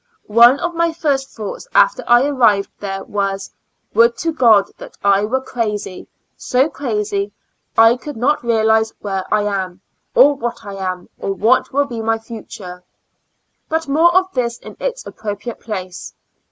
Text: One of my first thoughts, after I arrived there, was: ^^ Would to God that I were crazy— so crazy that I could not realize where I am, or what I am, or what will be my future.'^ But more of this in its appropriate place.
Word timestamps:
One 0.25 0.59
of 0.59 0.73
my 0.73 0.93
first 0.93 1.29
thoughts, 1.29 1.67
after 1.75 2.03
I 2.07 2.25
arrived 2.25 2.71
there, 2.79 3.03
was: 3.03 3.49
^^ 3.93 3.95
Would 3.95 4.17
to 4.17 4.31
God 4.33 4.71
that 4.79 4.97
I 5.03 5.25
were 5.25 5.41
crazy— 5.41 6.07
so 6.35 6.69
crazy 6.69 7.31
that 7.75 7.81
I 7.83 7.97
could 7.97 8.17
not 8.17 8.43
realize 8.43 8.95
where 9.01 9.31
I 9.31 9.43
am, 9.43 9.81
or 10.15 10.33
what 10.33 10.65
I 10.65 10.73
am, 10.73 11.07
or 11.19 11.33
what 11.33 11.71
will 11.71 11.85
be 11.85 12.01
my 12.01 12.17
future.'^ 12.17 12.81
But 13.69 13.87
more 13.87 14.11
of 14.15 14.25
this 14.33 14.57
in 14.57 14.75
its 14.79 15.05
appropriate 15.05 15.59
place. 15.59 16.15